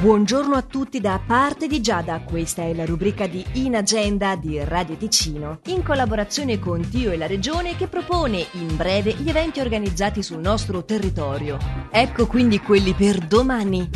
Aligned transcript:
Buongiorno 0.00 0.54
a 0.54 0.62
tutti 0.62 1.00
da 1.00 1.20
parte 1.26 1.66
di 1.66 1.80
Giada, 1.80 2.20
questa 2.20 2.62
è 2.62 2.72
la 2.72 2.84
rubrica 2.84 3.26
di 3.26 3.44
In 3.54 3.74
Agenda 3.74 4.36
di 4.36 4.62
Radio 4.62 4.94
Ticino, 4.94 5.58
in 5.64 5.82
collaborazione 5.82 6.60
con 6.60 6.88
Tio 6.88 7.10
e 7.10 7.16
la 7.16 7.26
Regione 7.26 7.74
che 7.74 7.88
propone 7.88 8.46
in 8.52 8.76
breve 8.76 9.14
gli 9.14 9.28
eventi 9.28 9.58
organizzati 9.58 10.22
sul 10.22 10.38
nostro 10.38 10.84
territorio. 10.84 11.58
Ecco 11.90 12.28
quindi 12.28 12.60
quelli 12.60 12.94
per 12.94 13.18
domani. 13.26 13.90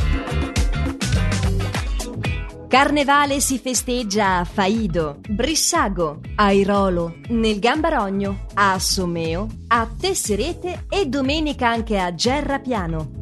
Carnevale 2.66 3.38
si 3.38 3.58
festeggia 3.58 4.38
a 4.38 4.44
Faido, 4.44 5.20
Brissago, 5.28 6.18
Airolo, 6.34 7.18
nel 7.28 7.60
Gambarogno, 7.60 8.46
a 8.54 8.76
Someo, 8.80 9.46
a 9.68 9.88
Tesserete 9.96 10.86
e 10.88 11.06
domenica 11.06 11.68
anche 11.68 11.96
a 12.00 12.12
Gerrapiano. 12.12 13.20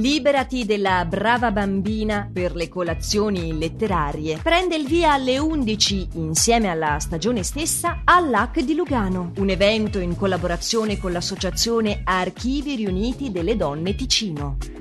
Liberati 0.00 0.64
della 0.64 1.04
brava 1.04 1.52
bambina 1.52 2.28
per 2.30 2.56
le 2.56 2.68
colazioni 2.68 3.56
letterarie. 3.56 4.38
Prende 4.42 4.74
il 4.74 4.86
via 4.86 5.12
alle 5.12 5.38
11 5.38 6.08
insieme 6.14 6.68
alla 6.68 6.98
stagione 6.98 7.44
stessa 7.44 8.00
all'AC 8.02 8.60
di 8.60 8.74
Lugano, 8.74 9.30
un 9.36 9.50
evento 9.50 10.00
in 10.00 10.16
collaborazione 10.16 10.98
con 10.98 11.12
l'associazione 11.12 12.00
Archivi 12.02 12.74
Riuniti 12.74 13.30
delle 13.30 13.56
Donne 13.56 13.94
Ticino 13.94 14.73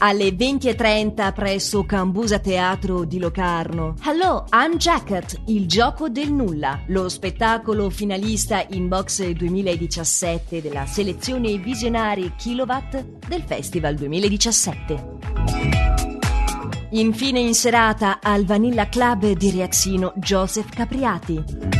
alle 0.00 0.30
20.30 0.30 1.32
presso 1.32 1.84
Cambusa 1.84 2.38
Teatro 2.38 3.04
di 3.04 3.18
Locarno. 3.18 3.94
Hello, 4.02 4.44
I'm 4.52 4.76
Jacket, 4.76 5.40
il 5.46 5.66
gioco 5.66 6.08
del 6.08 6.32
nulla, 6.32 6.80
lo 6.88 7.08
spettacolo 7.08 7.90
finalista 7.90 8.64
in 8.70 8.88
box 8.88 9.28
2017 9.28 10.62
della 10.62 10.86
selezione 10.86 11.56
visionari 11.58 12.32
Kilowatt 12.36 13.04
del 13.26 13.42
Festival 13.42 13.94
2017. 13.94 15.18
Infine 16.92 17.38
in 17.38 17.54
serata 17.54 18.18
al 18.22 18.44
Vanilla 18.44 18.88
Club 18.88 19.30
di 19.32 19.50
Riazzino 19.50 20.12
Joseph 20.16 20.70
Capriati. 20.70 21.79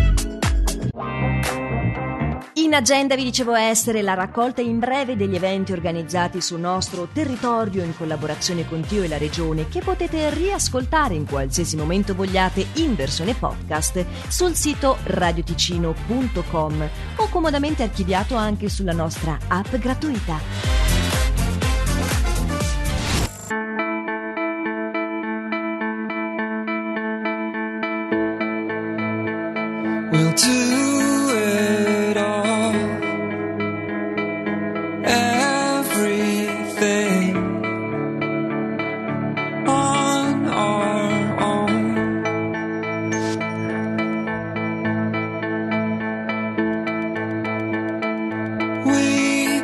In 2.62 2.74
agenda 2.74 3.14
vi 3.14 3.24
dicevo 3.24 3.54
essere 3.54 4.02
la 4.02 4.12
raccolta 4.12 4.60
in 4.60 4.78
breve 4.78 5.16
degli 5.16 5.34
eventi 5.34 5.72
organizzati 5.72 6.42
sul 6.42 6.60
nostro 6.60 7.08
territorio 7.10 7.82
in 7.82 7.96
collaborazione 7.96 8.68
con 8.68 8.82
Tio 8.82 9.02
e 9.02 9.08
la 9.08 9.16
Regione 9.16 9.68
che 9.68 9.80
potete 9.80 10.28
riascoltare 10.28 11.14
in 11.14 11.24
qualsiasi 11.24 11.76
momento 11.76 12.14
vogliate 12.14 12.66
in 12.74 12.94
versione 12.94 13.32
podcast 13.32 14.04
sul 14.28 14.54
sito 14.54 14.98
radioticino.com 15.04 16.90
o 17.16 17.28
comodamente 17.30 17.82
archiviato 17.82 18.34
anche 18.34 18.68
sulla 18.68 18.92
nostra 18.92 19.38
app 19.48 19.74
gratuita. 19.76 20.79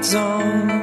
zone. 0.07 0.76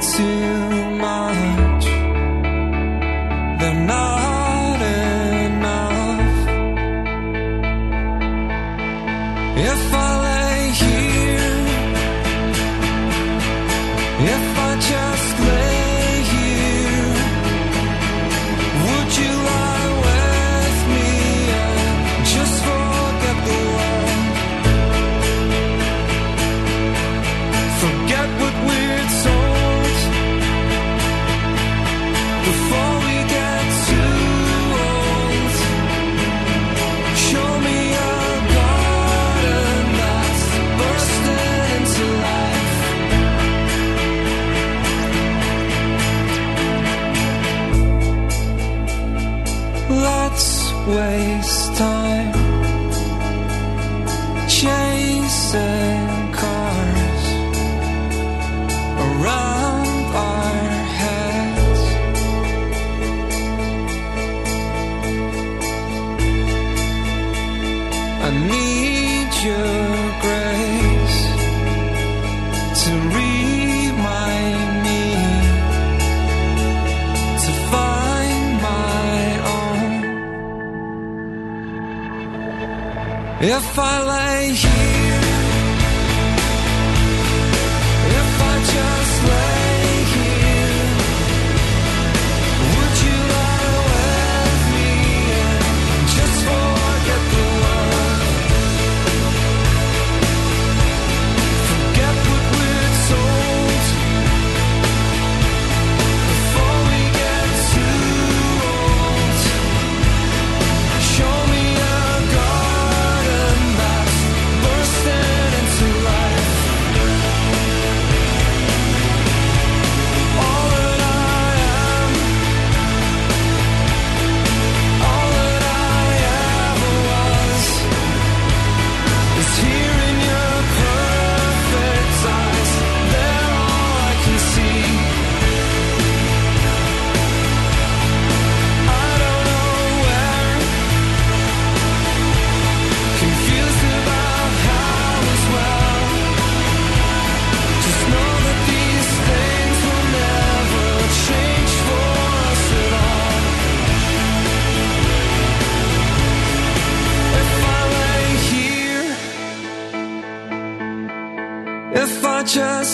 to 0.00 0.57
waste 50.88 51.76
time 51.76 52.47
If 83.40 83.78
I 83.78 84.02
lay 84.02 84.52
here, 84.52 85.20
if 88.18 88.42
I 88.42 88.58
just 88.64 88.97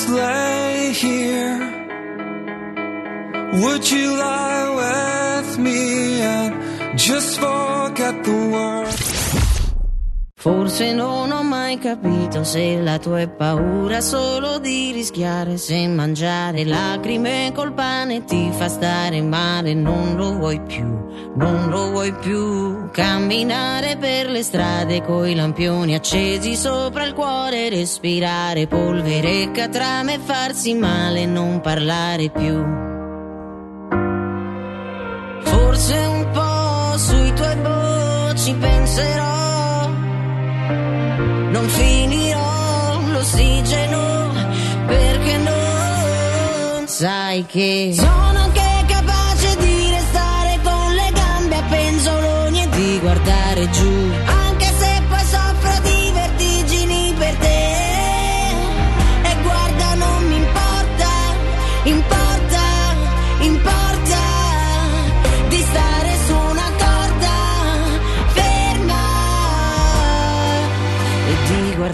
just 0.05 0.15
lay 0.15 0.93
here? 0.93 1.59
Would 3.63 3.91
you 3.91 4.17
lie 4.17 4.69
with 4.83 5.59
me 5.59 6.21
and 6.21 6.99
just 6.99 7.39
forget 7.39 8.25
the 8.25 8.49
world? 8.53 9.04
Forse 10.45 10.93
non 10.93 11.33
ho 11.33 11.43
mai 11.43 11.79
capito 11.79 12.45
se 12.45 12.79
la 12.79 12.99
tua 12.99 13.21
è 13.21 13.29
paura 13.31 14.03
solo 14.03 14.59
di 14.59 14.91
rischiare 14.93 15.57
se 15.57 15.89
mangiare 15.89 16.67
lacrime 16.67 17.51
col 17.55 17.73
pane 17.73 18.25
ti 18.27 18.51
fa 18.53 18.69
stare 18.69 19.23
male, 19.23 19.73
non 19.73 20.17
lo 20.17 20.35
vuoi 20.35 20.61
più, 20.61 20.85
non 21.37 21.71
lo 21.71 21.93
vuoi 21.93 22.13
più. 22.13 22.91
Camminare 22.91 23.97
per 23.97 24.29
le 24.29 24.43
strade 24.43 25.01
coi 25.01 25.35
lampioni 25.35 25.95
accesi 25.95 26.57
sopra 26.57 27.07
il 27.07 27.15
cuore, 27.15 27.71
respirare 27.71 28.67
polvere, 28.67 29.51
catrame, 29.51 30.19
farsi 30.19 30.75
male, 30.75 31.25
non 31.25 31.63
parlare 31.63 32.29
più. 32.29 32.63
Forse 35.41 35.97
un 36.05 36.29
po' 36.33 36.99
sui 36.99 37.33
tuoi 37.33 37.57
voci 37.63 38.55
penserò 38.57 39.34
non 41.65 41.73
finirò 41.73 43.01
l'ossigeno 43.13 44.33
perché 44.87 45.37
non 45.39 46.87
sai 46.87 47.47
che 47.47 47.91
sono 47.95 48.39
anche 48.39 48.85
capace 48.87 49.57
di 49.57 49.91
restare 49.91 50.59
con 50.63 50.93
le 50.93 51.11
gambe 51.13 51.57
a 51.57 51.63
penzoloni 51.63 52.63
e 52.65 52.69
di 52.69 52.99
guardare 53.01 53.71
giù 53.71 54.34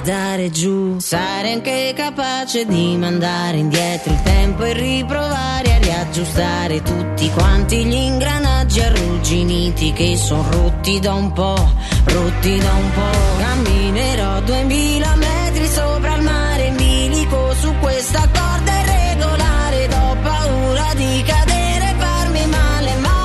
guardare 0.00 0.50
giù. 0.50 0.99
Sarei 0.99 1.52
anche 1.52 1.93
capace 1.94 2.64
di 2.64 2.97
mandare 2.97 3.58
indietro 3.58 4.12
il 4.12 4.23
tempo 4.23 4.64
e 4.64 4.73
riprovare 4.73 5.75
a 5.75 5.79
riaggiustare 5.79 6.82
tutti 6.82 7.31
quanti 7.31 7.85
gli 7.85 7.94
ingranaggi 7.94 8.81
arrugginiti 8.81 9.93
che 9.93 10.17
sono 10.17 10.47
rotti 10.50 11.00
da 11.00 11.12
un 11.12 11.32
po', 11.32 11.73
rotti 12.05 12.58
da 12.58 12.73
un 12.73 12.91
po'. 12.94 13.38
Camminerò 13.38 14.41
duemila 14.41 15.14
metri 15.17 15.67
sopra 15.67 16.14
il 16.14 16.23
mare 16.23 16.67
in 16.67 16.76
bilico 16.76 17.55
su 17.55 17.75
questa 17.81 18.20
corda 18.20 18.81
irregolare. 18.81 19.88
Ho 19.93 20.17
paura 20.23 20.94
di 20.94 21.23
cadere 21.26 21.91
e 21.91 21.94
farmi 21.99 22.47
male, 22.47 22.94
ma 22.97 23.19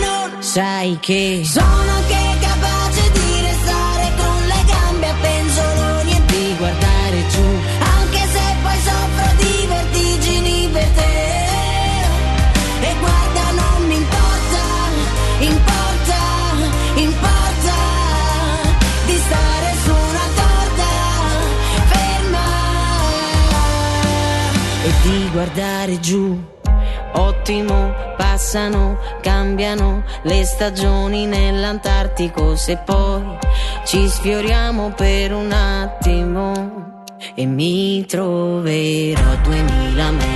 non 0.00 0.42
sai 0.42 0.98
che 1.00 1.42
sono 1.44 2.01
guardare 25.42 25.98
giù. 25.98 26.40
Ottimo, 27.14 27.92
passano, 28.16 28.98
cambiano 29.20 30.04
le 30.22 30.44
stagioni 30.44 31.26
nell'Antartico 31.26 32.54
se 32.54 32.76
poi 32.76 33.38
ci 33.84 34.06
sfioriamo 34.06 34.92
per 34.96 35.32
un 35.34 35.50
attimo 35.50 37.04
e 37.34 37.44
mi 37.44 38.04
troverò 38.06 39.30
a 39.30 39.36
duemila 39.42 40.10
metri 40.12 40.32